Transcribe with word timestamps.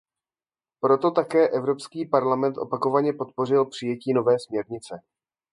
Proto 0.83 1.11
také 1.11 1.47
Evropský 1.49 2.05
parlament 2.07 2.57
opakovaně 2.57 3.13
podpořil 3.13 3.65
přijetí 3.65 4.13
nové 4.13 4.39
směrnice. 4.39 4.99